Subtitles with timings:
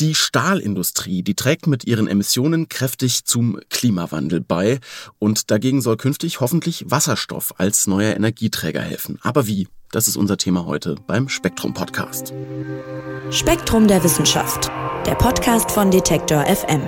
[0.00, 4.78] Die Stahlindustrie, die trägt mit ihren Emissionen kräftig zum Klimawandel bei
[5.18, 9.18] und dagegen soll künftig hoffentlich Wasserstoff als neuer Energieträger helfen.
[9.22, 9.66] Aber wie?
[9.90, 12.32] Das ist unser Thema heute beim Spektrum Podcast.
[13.30, 14.70] Spektrum der Wissenschaft,
[15.04, 16.82] der Podcast von Detektor FM.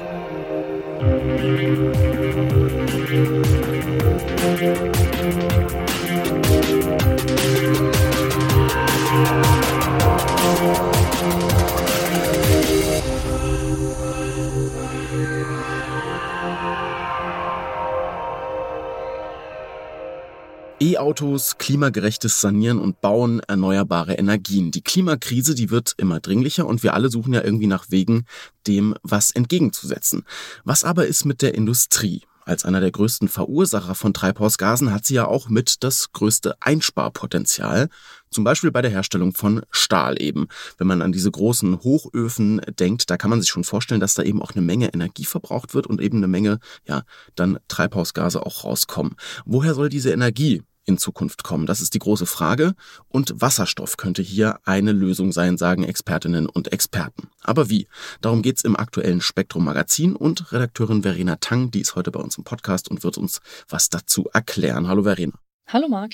[21.00, 24.70] E-Autos, klimagerechtes Sanieren und Bauen, erneuerbare Energien.
[24.70, 28.26] Die Klimakrise, die wird immer dringlicher und wir alle suchen ja irgendwie nach Wegen,
[28.66, 30.26] dem was entgegenzusetzen.
[30.62, 32.20] Was aber ist mit der Industrie?
[32.44, 37.88] Als einer der größten Verursacher von Treibhausgasen hat sie ja auch mit das größte Einsparpotenzial.
[38.30, 40.48] Zum Beispiel bei der Herstellung von Stahl eben.
[40.76, 44.22] Wenn man an diese großen Hochöfen denkt, da kann man sich schon vorstellen, dass da
[44.22, 47.04] eben auch eine Menge Energie verbraucht wird und eben eine Menge, ja,
[47.36, 49.16] dann Treibhausgase auch rauskommen.
[49.46, 51.66] Woher soll diese Energie in Zukunft kommen?
[51.66, 52.74] Das ist die große Frage.
[53.08, 57.28] Und Wasserstoff könnte hier eine Lösung sein, sagen Expertinnen und Experten.
[57.42, 57.88] Aber wie?
[58.20, 62.38] Darum geht's im aktuellen Spektrum Magazin und Redakteurin Verena Tang, die ist heute bei uns
[62.38, 64.88] im Podcast und wird uns was dazu erklären.
[64.88, 65.34] Hallo Verena.
[65.66, 66.12] Hallo Marc.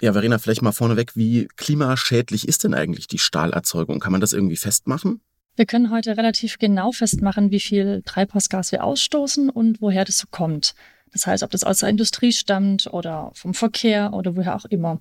[0.00, 3.98] Ja, Verena, vielleicht mal vorneweg, wie klimaschädlich ist denn eigentlich die Stahlerzeugung?
[3.98, 5.20] Kann man das irgendwie festmachen?
[5.56, 10.26] Wir können heute relativ genau festmachen, wie viel Treibhausgas wir ausstoßen und woher das so
[10.30, 10.74] kommt.
[11.12, 15.00] Das heißt, ob das aus der Industrie stammt oder vom Verkehr oder woher auch immer.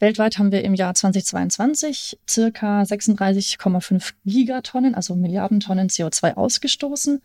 [0.00, 7.20] Weltweit haben wir im Jahr 2022 circa 36,5 Gigatonnen, also Milliarden Tonnen CO2 ausgestoßen.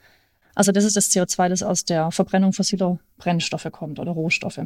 [0.55, 4.61] Also das ist das CO2, das aus der Verbrennung fossiler Brennstoffe kommt oder Rohstoffe.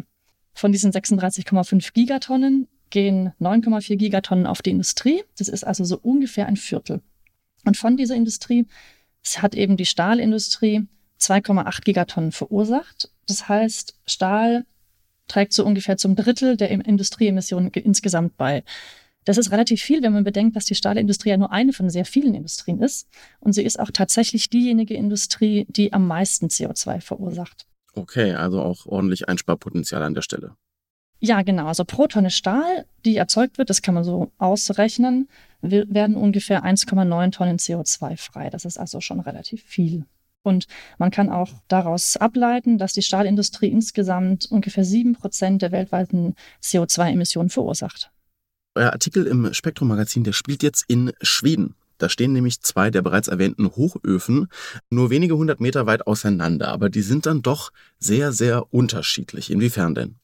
[0.54, 5.24] Von diesen 36,5 Gigatonnen gehen 9,4 Gigatonnen auf die Industrie.
[5.38, 7.02] Das ist also so ungefähr ein Viertel.
[7.66, 8.66] Und von dieser Industrie
[9.38, 10.88] hat eben die Stahlindustrie
[11.20, 13.10] 2,8 Gigatonnen verursacht.
[13.28, 14.66] Das heißt, Stahl
[15.28, 18.64] trägt so ungefähr zum Drittel der Industrieemissionen insgesamt bei.
[19.26, 22.06] Das ist relativ viel, wenn man bedenkt, dass die Stahlindustrie ja nur eine von sehr
[22.06, 23.10] vielen Industrien ist.
[23.42, 27.66] Und sie ist auch tatsächlich diejenige Industrie, die am meisten CO2 verursacht.
[27.94, 30.56] Okay, also auch ordentlich Einsparpotenzial an der Stelle.
[31.20, 31.66] Ja, genau.
[31.66, 35.28] Also pro Tonne Stahl, die erzeugt wird, das kann man so ausrechnen,
[35.62, 38.50] werden ungefähr 1,9 Tonnen CO2 frei.
[38.50, 40.06] Das ist also schon relativ viel.
[40.44, 40.68] Und
[40.98, 47.50] man kann auch daraus ableiten, dass die Stahlindustrie insgesamt ungefähr sieben Prozent der weltweiten CO2-Emissionen
[47.50, 48.12] verursacht.
[48.76, 51.76] Euer Artikel im Spektrum-Magazin, der spielt jetzt in Schweden.
[51.98, 54.48] Da stehen nämlich zwei der bereits erwähnten Hochöfen
[54.90, 59.50] nur wenige hundert Meter weit auseinander, aber die sind dann doch sehr, sehr unterschiedlich.
[59.50, 60.16] Inwiefern denn?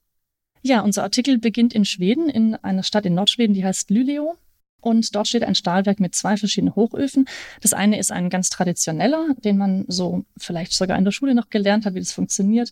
[0.62, 4.38] Ja, unser Artikel beginnt in Schweden, in einer Stadt in Nordschweden, die heißt Luleå.
[4.84, 7.26] Und dort steht ein Stahlwerk mit zwei verschiedenen Hochöfen.
[7.62, 11.50] Das eine ist ein ganz traditioneller, den man so vielleicht sogar in der Schule noch
[11.50, 12.72] gelernt hat, wie das funktioniert.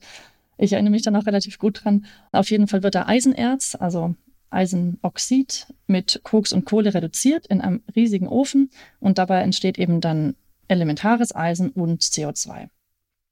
[0.57, 2.05] Ich erinnere mich da noch relativ gut dran.
[2.33, 4.13] Auf jeden Fall wird da Eisenerz, also
[4.49, 10.35] Eisenoxid, mit Koks und Kohle reduziert in einem riesigen Ofen und dabei entsteht eben dann
[10.67, 12.67] elementares Eisen und CO2.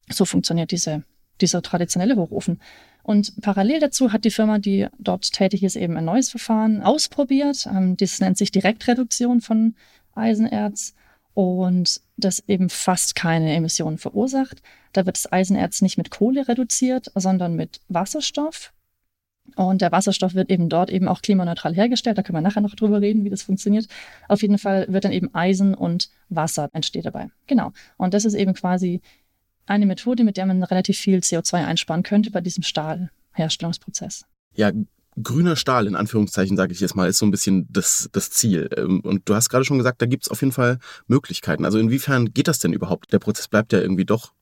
[0.09, 1.03] So funktioniert diese,
[1.41, 2.59] dieser traditionelle Hochofen.
[3.03, 7.65] Und parallel dazu hat die Firma, die dort tätig ist, eben ein neues Verfahren ausprobiert.
[7.65, 9.75] Ähm, das nennt sich Direktreduktion von
[10.15, 10.93] Eisenerz
[11.33, 14.61] und das eben fast keine Emissionen verursacht.
[14.93, 18.73] Da wird das Eisenerz nicht mit Kohle reduziert, sondern mit Wasserstoff.
[19.55, 22.17] Und der Wasserstoff wird eben dort eben auch klimaneutral hergestellt.
[22.17, 23.87] Da können wir nachher noch drüber reden, wie das funktioniert.
[24.27, 27.29] Auf jeden Fall wird dann eben Eisen und Wasser entsteht dabei.
[27.47, 27.71] Genau.
[27.97, 29.01] Und das ist eben quasi
[29.69, 34.25] eine Methode, mit der man relativ viel CO2 einsparen könnte bei diesem Stahlherstellungsprozess.
[34.55, 34.71] Ja,
[35.21, 38.69] grüner Stahl, in Anführungszeichen, sage ich jetzt mal, ist so ein bisschen das, das Ziel.
[38.75, 41.65] Ähm, und du hast gerade schon gesagt, da gibt es auf jeden Fall Möglichkeiten.
[41.65, 43.13] Also inwiefern geht das denn überhaupt?
[43.13, 44.33] Der Prozess bleibt ja irgendwie doch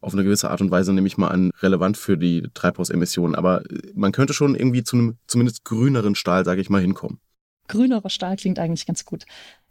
[0.00, 3.34] auf eine gewisse Art und Weise, nehme ich mal an, relevant für die Treibhausemissionen.
[3.34, 3.62] Aber
[3.94, 7.18] man könnte schon irgendwie zu einem zumindest grüneren Stahl, sage ich mal, hinkommen.
[7.68, 9.24] Grünerer Stahl klingt eigentlich ganz gut.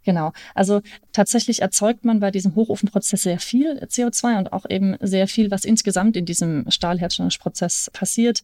[0.06, 0.32] Genau.
[0.54, 5.50] Also tatsächlich erzeugt man bei diesem Hochofenprozess sehr viel CO2 und auch eben sehr viel,
[5.50, 8.42] was insgesamt in diesem Stahlherstellungsprozess passiert,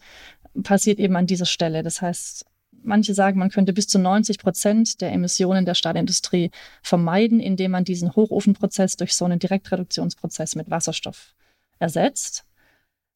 [0.65, 1.85] passiert eben an dieser Stelle.
[1.85, 2.47] Das heißt,
[2.83, 6.51] manche sagen, man könnte bis zu 90 Prozent der Emissionen der Stahlindustrie
[6.83, 11.37] vermeiden, indem man diesen Hochofenprozess durch so einen Direktreduktionsprozess mit Wasserstoff
[11.79, 12.45] ersetzt.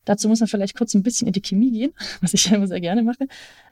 [0.06, 1.92] Dazu muss man vielleicht kurz ein bisschen in die Chemie gehen,
[2.22, 3.28] was ich immer sehr gerne mache.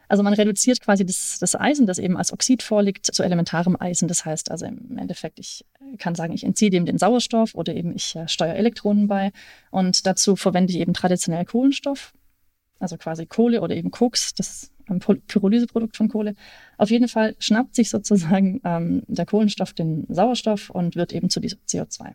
[0.09, 4.07] Also man reduziert quasi das, das Eisen, das eben als Oxid vorliegt, zu elementarem Eisen.
[4.07, 5.65] Das heißt also im Endeffekt, ich
[5.99, 9.33] kann sagen, ich entziehe dem den Sauerstoff oder eben ich äh, steuere Elektronen bei.
[9.71, 12.13] Und dazu verwende ich eben traditionell Kohlenstoff,
[12.79, 14.71] also quasi Kohle oder eben Koks, das
[15.27, 16.35] Pyrolyseprodukt von Kohle.
[16.77, 21.41] Auf jeden Fall schnappt sich sozusagen ähm, der Kohlenstoff den Sauerstoff und wird eben zu
[21.41, 22.15] diesem CO2.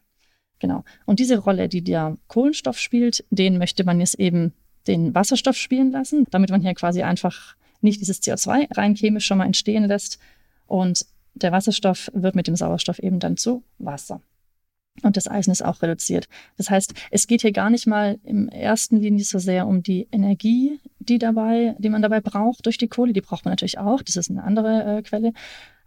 [0.59, 0.83] Genau.
[1.05, 4.53] Und diese Rolle, die der Kohlenstoff spielt, den möchte man jetzt eben
[4.87, 9.37] den Wasserstoff spielen lassen, damit man hier quasi einfach nicht dieses CO2 rein chemisch schon
[9.37, 10.19] mal entstehen lässt.
[10.67, 14.21] Und der Wasserstoff wird mit dem Sauerstoff eben dann zu Wasser.
[15.03, 16.27] Und das Eisen ist auch reduziert.
[16.57, 20.07] Das heißt, es geht hier gar nicht mal im ersten Linie so sehr um die
[20.11, 23.13] Energie, die dabei, die man dabei braucht durch die Kohle.
[23.13, 24.01] Die braucht man natürlich auch.
[24.01, 25.31] Das ist eine andere äh, Quelle.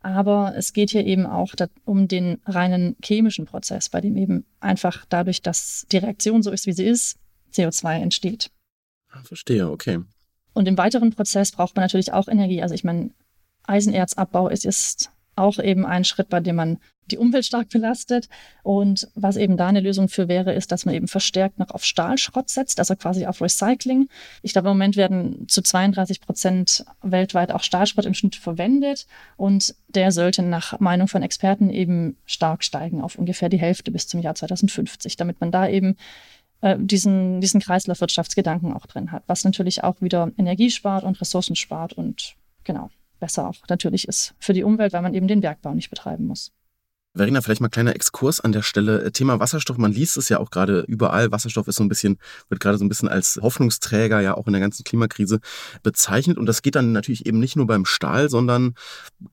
[0.02, 1.54] Aber es geht hier eben auch
[1.84, 6.66] um den reinen chemischen Prozess, bei dem eben einfach dadurch, dass die Reaktion so ist,
[6.66, 7.18] wie sie ist,
[7.54, 8.50] CO2 entsteht.
[9.10, 10.00] Ah, verstehe, okay.
[10.54, 12.62] Und im weiteren Prozess braucht man natürlich auch Energie.
[12.62, 13.10] Also ich meine,
[13.64, 16.78] Eisenerzabbau ist, ist auch eben ein Schritt, bei dem man
[17.10, 18.28] die Umwelt stark belastet.
[18.62, 21.84] Und was eben da eine Lösung für wäre, ist, dass man eben verstärkt noch auf
[21.84, 24.08] Stahlschrott setzt, also quasi auf Recycling.
[24.42, 29.06] Ich glaube, im Moment werden zu 32 Prozent weltweit auch Stahlschrott im Schnitt verwendet.
[29.36, 34.06] Und der sollte nach Meinung von Experten eben stark steigen auf ungefähr die Hälfte bis
[34.06, 35.96] zum Jahr 2050, damit man da eben
[36.60, 41.56] äh, diesen, diesen Kreislaufwirtschaftsgedanken auch drin hat, was natürlich auch wieder Energie spart und Ressourcen
[41.56, 42.90] spart und genau
[43.22, 46.52] besser auch natürlich ist für die Umwelt, weil man eben den Bergbau nicht betreiben muss.
[47.14, 49.12] Verena, vielleicht mal kleiner Exkurs an der Stelle.
[49.12, 51.30] Thema Wasserstoff, man liest es ja auch gerade überall.
[51.30, 54.54] Wasserstoff ist so ein bisschen, wird gerade so ein bisschen als Hoffnungsträger ja auch in
[54.54, 55.40] der ganzen Klimakrise
[55.82, 56.38] bezeichnet.
[56.38, 58.74] Und das geht dann natürlich eben nicht nur beim Stahl, sondern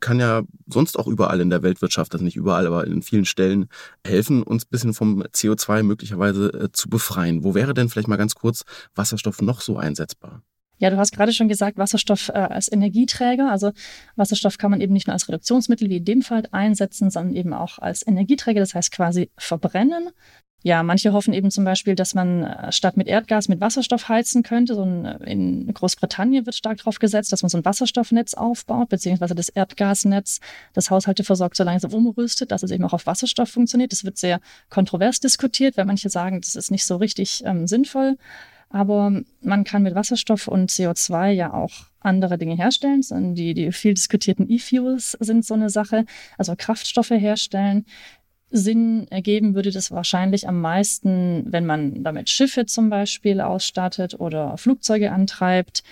[0.01, 3.69] kann ja sonst auch überall in der Weltwirtschaft, also nicht überall, aber in vielen Stellen
[4.06, 7.45] helfen, uns ein bisschen vom CO2 möglicherweise äh, zu befreien.
[7.45, 8.63] Wo wäre denn vielleicht mal ganz kurz
[8.94, 10.44] Wasserstoff noch so einsetzbar?
[10.80, 13.52] Ja, du hast gerade schon gesagt, Wasserstoff äh, als Energieträger.
[13.52, 13.72] Also
[14.16, 17.54] Wasserstoff kann man eben nicht nur als Reduktionsmittel wie in dem Fall einsetzen, sondern eben
[17.54, 20.10] auch als Energieträger, das heißt quasi verbrennen.
[20.62, 24.44] Ja, manche hoffen eben zum Beispiel, dass man äh, statt mit Erdgas mit Wasserstoff heizen
[24.44, 24.76] könnte.
[24.76, 28.90] So ein, äh, in Großbritannien wird stark darauf gesetzt, dass man so ein Wasserstoffnetz aufbaut,
[28.90, 30.40] beziehungsweise das Erdgasnetz
[30.74, 33.94] das Haushalte versorgt, so langsam umrüstet, dass es eben auch auf Wasserstoff funktioniert.
[33.94, 38.18] Das wird sehr kontrovers diskutiert, weil manche sagen, das ist nicht so richtig ähm, sinnvoll.
[38.69, 39.12] Aber
[39.42, 41.71] man kann mit Wasserstoff und CO2 ja auch
[42.01, 43.01] andere Dinge herstellen.
[43.33, 46.06] Die, die viel diskutierten E-Fuels sind so eine Sache,
[46.38, 47.86] also Kraftstoffe herstellen.
[48.51, 54.57] Sinn ergeben würde das wahrscheinlich am meisten, wenn man damit Schiffe zum Beispiel ausstattet oder
[54.57, 55.83] Flugzeuge antreibt.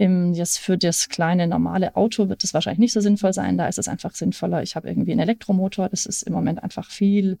[0.00, 3.58] Im, jetzt für das kleine normale Auto wird das wahrscheinlich nicht so sinnvoll sein.
[3.58, 4.62] Da ist es einfach sinnvoller.
[4.62, 5.88] Ich habe irgendwie einen Elektromotor.
[5.88, 7.38] Das ist im Moment einfach viel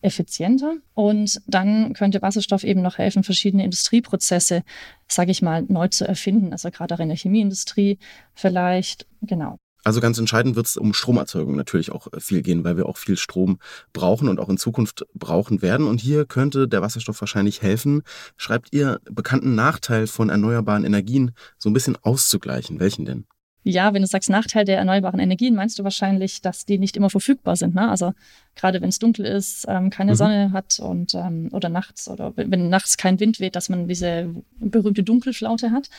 [0.00, 0.76] effizienter.
[0.94, 4.62] Und dann könnte Wasserstoff eben noch helfen, verschiedene Industrieprozesse,
[5.06, 6.52] sage ich mal, neu zu erfinden.
[6.52, 7.98] Also gerade auch in der Chemieindustrie
[8.32, 9.06] vielleicht.
[9.20, 9.58] Genau.
[9.84, 12.96] Also ganz entscheidend wird es um Stromerzeugung natürlich auch äh, viel gehen, weil wir auch
[12.96, 13.58] viel Strom
[13.92, 15.86] brauchen und auch in Zukunft brauchen werden.
[15.86, 18.02] Und hier könnte der Wasserstoff wahrscheinlich helfen.
[18.36, 22.80] Schreibt ihr bekannten Nachteil von erneuerbaren Energien so ein bisschen auszugleichen?
[22.80, 23.26] Welchen denn?
[23.64, 27.10] Ja, wenn du sagst Nachteil der erneuerbaren Energien, meinst du wahrscheinlich, dass die nicht immer
[27.10, 27.74] verfügbar sind.
[27.74, 27.88] Ne?
[27.88, 28.14] Also
[28.54, 30.16] gerade wenn es dunkel ist, ähm, keine mhm.
[30.16, 34.34] Sonne hat und ähm, oder nachts oder wenn nachts kein Wind weht, dass man diese
[34.58, 35.90] berühmte Dunkelflaute hat.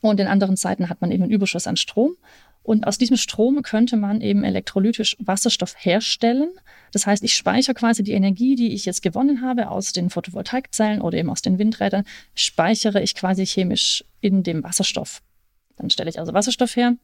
[0.00, 2.16] Und in anderen Zeiten hat man eben einen Überschuss an Strom.
[2.62, 6.50] Und aus diesem Strom könnte man eben elektrolytisch Wasserstoff herstellen.
[6.92, 11.00] Das heißt, ich speichere quasi die Energie, die ich jetzt gewonnen habe aus den Photovoltaikzellen
[11.00, 12.04] oder eben aus den Windrädern,
[12.34, 15.22] speichere ich quasi chemisch in dem Wasserstoff.
[15.76, 16.96] Dann stelle ich also Wasserstoff her.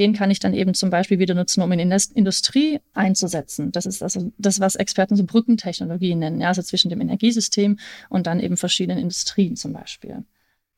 [0.00, 3.70] Den kann ich dann eben zum Beispiel wieder nutzen, um in die Industrie einzusetzen.
[3.70, 7.78] Das ist also das, was Experten so Brückentechnologie nennen, ja, also zwischen dem Energiesystem
[8.08, 10.24] und dann eben verschiedenen Industrien zum Beispiel.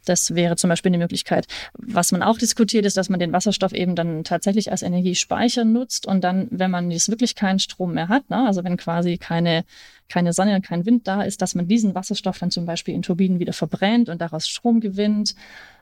[0.08, 1.46] Das wäre zum Beispiel eine Möglichkeit.
[1.75, 6.06] Was man auch diskutiert, ist, dass man den Wasserstoff eben dann tatsächlich als Energiespeicher nutzt
[6.06, 9.64] und dann, wenn man jetzt wirklich keinen Strom mehr hat, ne, also wenn quasi keine,
[10.08, 13.02] keine Sonne und kein Wind da ist, dass man diesen Wasserstoff dann zum Beispiel in
[13.02, 15.34] Turbinen wieder verbrennt und daraus Strom gewinnt.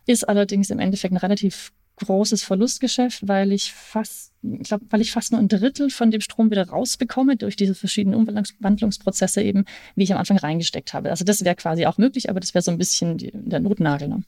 [0.07, 5.13] Ist allerdings im Endeffekt ein relativ großes Verlustgeschäft, weil ich fast, ich glaube, weil ich
[5.13, 10.05] fast nur ein Drittel von dem Strom wieder rausbekomme durch diese verschiedenen Umwandlungsprozesse eben, wie
[10.05, 11.11] ich am Anfang reingesteckt habe.
[11.11, 14.09] Also das wäre quasi auch möglich, aber das wäre so ein bisschen die, der Notnagel.
[14.09, 14.23] Ne?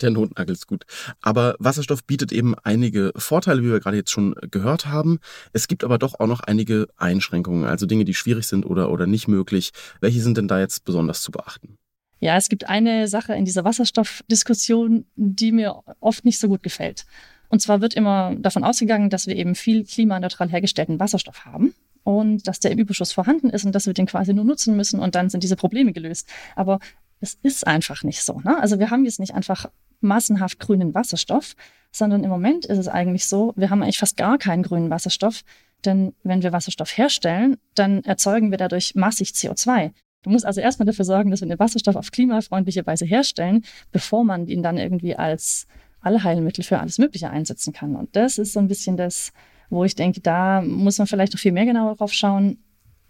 [0.00, 0.84] Der Notnagel ist gut.
[1.20, 5.18] Aber Wasserstoff bietet eben einige Vorteile, wie wir gerade jetzt schon gehört haben.
[5.52, 9.06] Es gibt aber doch auch noch einige Einschränkungen, also Dinge, die schwierig sind oder, oder
[9.06, 9.72] nicht möglich.
[10.00, 11.76] Welche sind denn da jetzt besonders zu beachten?
[12.24, 17.04] Ja, es gibt eine Sache in dieser Wasserstoffdiskussion, die mir oft nicht so gut gefällt.
[17.50, 22.48] Und zwar wird immer davon ausgegangen, dass wir eben viel klimaneutral hergestellten Wasserstoff haben und
[22.48, 25.14] dass der im Überschuss vorhanden ist und dass wir den quasi nur nutzen müssen und
[25.14, 26.26] dann sind diese Probleme gelöst.
[26.56, 26.78] Aber
[27.20, 28.40] es ist einfach nicht so.
[28.40, 28.58] Ne?
[28.58, 29.66] Also wir haben jetzt nicht einfach
[30.00, 31.54] massenhaft grünen Wasserstoff,
[31.92, 35.42] sondern im Moment ist es eigentlich so, wir haben eigentlich fast gar keinen grünen Wasserstoff.
[35.84, 39.92] Denn wenn wir Wasserstoff herstellen, dann erzeugen wir dadurch massig CO2.
[40.24, 43.62] Du musst also erstmal dafür sorgen, dass wir den Wasserstoff auf klimafreundliche Weise herstellen,
[43.92, 45.66] bevor man ihn dann irgendwie als
[46.00, 47.94] Allheilmittel für alles Mögliche einsetzen kann.
[47.94, 49.32] Und das ist so ein bisschen das,
[49.68, 52.58] wo ich denke, da muss man vielleicht noch viel mehr genauer drauf schauen.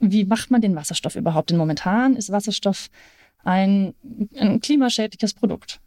[0.00, 1.50] wie macht man den Wasserstoff überhaupt?
[1.50, 2.88] Denn momentan ist Wasserstoff
[3.44, 3.94] ein,
[4.36, 5.80] ein klimaschädliches Produkt.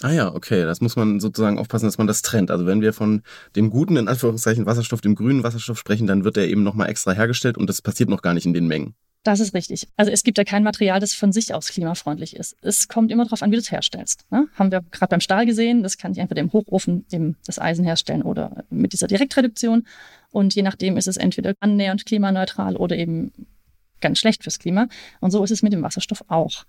[0.00, 2.50] Ah ja, okay, das muss man sozusagen aufpassen, dass man das trennt.
[2.50, 3.22] Also wenn wir von
[3.54, 7.12] dem guten, in Anführungszeichen, Wasserstoff, dem grünen Wasserstoff sprechen, dann wird der eben nochmal extra
[7.12, 8.94] hergestellt und das passiert noch gar nicht in den Mengen.
[9.22, 9.86] Das ist richtig.
[9.96, 12.56] Also es gibt ja kein Material, das von sich aus klimafreundlich ist.
[12.60, 14.24] Es kommt immer darauf an, wie du es herstellst.
[14.30, 14.48] Ne?
[14.54, 17.84] Haben wir gerade beim Stahl gesehen, das kann ich entweder im Hochofen dem, das Eisen
[17.84, 19.86] herstellen oder mit dieser Direktreduktion.
[20.32, 23.32] Und je nachdem ist es entweder annähernd klimaneutral oder eben
[24.00, 24.88] ganz schlecht fürs Klima.
[25.20, 26.64] Und so ist es mit dem Wasserstoff auch.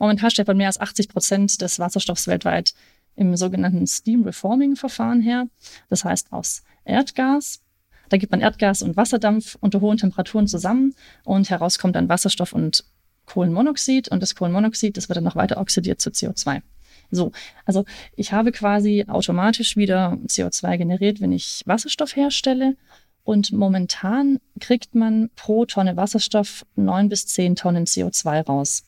[0.00, 2.74] Momentan stellt man mehr als 80 Prozent des Wasserstoffs weltweit
[3.14, 5.46] im sogenannten Steam Reforming Verfahren her.
[5.88, 7.63] Das heißt aus Erdgas.
[8.08, 10.94] Da gibt man Erdgas und Wasserdampf unter hohen Temperaturen zusammen
[11.24, 12.84] und heraus kommt dann Wasserstoff und
[13.26, 16.62] Kohlenmonoxid und das Kohlenmonoxid, das wird dann noch weiter oxidiert zu CO2.
[17.10, 17.32] So,
[17.64, 17.84] also
[18.16, 22.76] ich habe quasi automatisch wieder CO2 generiert, wenn ich Wasserstoff herstelle.
[23.22, 28.84] Und momentan kriegt man pro Tonne Wasserstoff neun bis zehn Tonnen CO2 raus.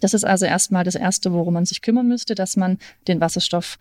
[0.00, 3.78] Das ist also erstmal das Erste, worum man sich kümmern müsste, dass man den Wasserstoff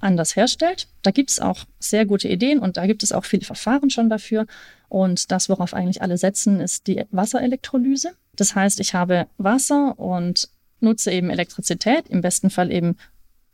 [0.00, 0.88] anders herstellt.
[1.02, 4.10] Da gibt es auch sehr gute Ideen und da gibt es auch viele Verfahren schon
[4.10, 4.46] dafür.
[4.88, 8.12] Und das, worauf eigentlich alle setzen, ist die Wasserelektrolyse.
[8.34, 10.48] Das heißt, ich habe Wasser und
[10.80, 12.96] nutze eben Elektrizität, im besten Fall eben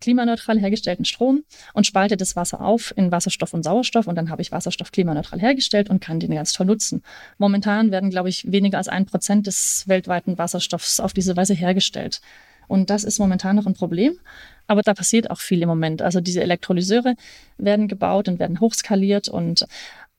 [0.01, 4.43] klimaneutral hergestellten Strom und spalte das Wasser auf in Wasserstoff und Sauerstoff und dann habe
[4.43, 7.03] ich Wasserstoff klimaneutral hergestellt und kann den ganz toll nutzen.
[7.39, 12.21] Momentan werden, glaube ich, weniger als ein Prozent des weltweiten Wasserstoffs auf diese Weise hergestellt.
[12.69, 14.19] Und das ist momentan noch ein Problem.
[14.67, 16.03] Aber da passiert auch viel im Moment.
[16.03, 17.15] Also diese Elektrolyseure
[17.59, 19.67] werden gebaut und werden hochskaliert und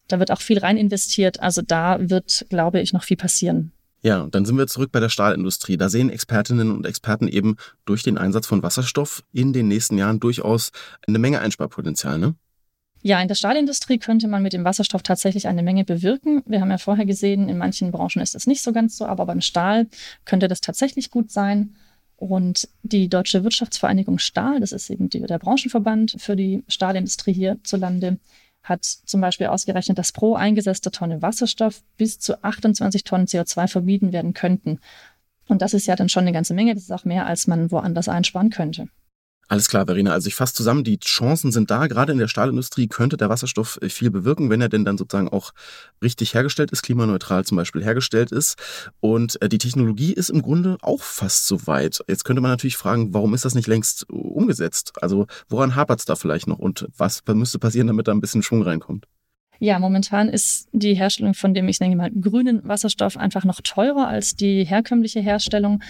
[0.07, 1.41] da wird auch viel rein investiert.
[1.41, 3.71] Also da wird, glaube ich, noch viel passieren.
[4.03, 5.75] Ja, und dann sind wir zurück bei der Stahlindustrie.
[5.75, 10.19] Da sehen Expertinnen und Experten eben durch den Einsatz von Wasserstoff in den nächsten Jahren
[10.19, 10.71] durchaus
[11.07, 12.35] eine Menge Einsparpotenzial, ne?
[13.03, 16.41] Ja, in der Stahlindustrie könnte man mit dem Wasserstoff tatsächlich eine Menge bewirken.
[16.45, 19.25] Wir haben ja vorher gesehen, in manchen Branchen ist das nicht so ganz so, aber
[19.25, 19.87] beim Stahl
[20.25, 21.75] könnte das tatsächlich gut sein.
[22.17, 28.17] Und die Deutsche Wirtschaftsvereinigung Stahl, das ist eben die, der Branchenverband für die Stahlindustrie hierzulande,
[28.63, 34.11] hat zum Beispiel ausgerechnet, dass pro eingesetzter Tonne Wasserstoff bis zu 28 Tonnen CO2 vermieden
[34.11, 34.79] werden könnten.
[35.47, 36.73] Und das ist ja dann schon eine ganze Menge.
[36.73, 38.89] Das ist auch mehr, als man woanders einsparen könnte.
[39.49, 40.11] Alles klar, Verena.
[40.11, 41.87] Also ich fasse zusammen, die Chancen sind da.
[41.87, 45.29] Gerade in der Stahlindustrie könnte der Wasserstoff äh, viel bewirken, wenn er denn dann sozusagen
[45.29, 45.51] auch
[46.03, 48.57] richtig hergestellt ist, klimaneutral zum Beispiel hergestellt ist.
[48.99, 52.03] Und äh, die Technologie ist im Grunde auch fast so weit.
[52.09, 54.91] Jetzt könnte man natürlich fragen, warum ist das nicht längst äh, umgesetzt?
[55.01, 58.43] Also woran hapert es da vielleicht noch und was müsste passieren, damit da ein bisschen
[58.43, 59.07] Schwung reinkommt?
[59.59, 64.07] Ja, momentan ist die Herstellung von dem, ich nenne mal, grünen Wasserstoff einfach noch teurer
[64.07, 65.81] als die herkömmliche Herstellung.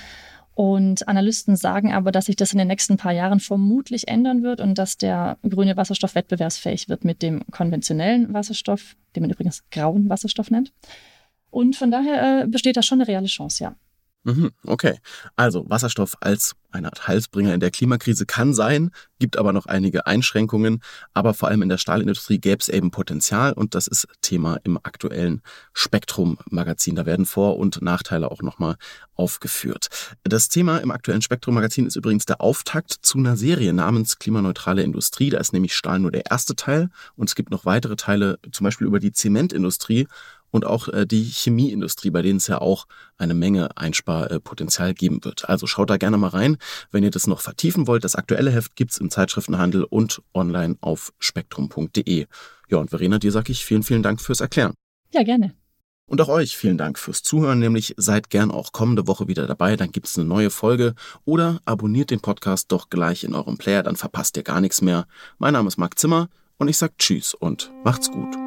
[0.57, 4.59] Und Analysten sagen aber, dass sich das in den nächsten paar Jahren vermutlich ändern wird
[4.59, 10.09] und dass der grüne Wasserstoff wettbewerbsfähig wird mit dem konventionellen Wasserstoff, den man übrigens grauen
[10.09, 10.73] Wasserstoff nennt.
[11.51, 13.75] Und von daher äh, besteht da schon eine reale Chance, ja.
[14.27, 14.99] Mhm, okay,
[15.37, 20.05] also Wasserstoff als eine Art Halsbringer in der Klimakrise kann sein, gibt aber noch einige
[20.05, 20.81] Einschränkungen,
[21.13, 24.77] aber vor allem in der Stahlindustrie gäbe es eben Potenzial und das ist Thema im
[24.83, 25.41] aktuellen
[25.71, 26.95] Spektrum-Magazin.
[26.95, 28.75] Da werden Vor- und Nachteile auch nochmal
[29.15, 29.87] aufgeführt.
[30.25, 35.29] Das Thema im aktuellen Spektrum-Magazin ist übrigens der Auftakt zu einer Serie namens Klimaneutrale Industrie.
[35.29, 38.65] Da ist nämlich Stahl nur der erste Teil und es gibt noch weitere Teile, zum
[38.65, 40.05] Beispiel über die Zementindustrie
[40.51, 42.87] und auch äh, die Chemieindustrie, bei denen es ja auch
[43.17, 45.49] eine Menge Einsparpotenzial geben wird.
[45.49, 46.57] Also schaut da gerne mal rein,
[46.91, 48.03] wenn ihr das noch vertiefen wollt.
[48.03, 52.27] Das aktuelle Heft gibt's im Zeitschriftenhandel und online auf spektrum.de.
[52.69, 54.73] Ja, und Verena, dir sage ich vielen, vielen Dank fürs Erklären.
[55.13, 55.53] Ja, gerne.
[56.09, 59.75] Und auch euch vielen Dank fürs Zuhören, nämlich seid gern auch kommende Woche wieder dabei,
[59.75, 63.97] dann gibt's eine neue Folge oder abonniert den Podcast doch gleich in eurem Player, dann
[63.97, 65.05] verpasst ihr gar nichts mehr.
[65.37, 68.46] Mein Name ist Marc Zimmer und ich sag Tschüss und macht's gut.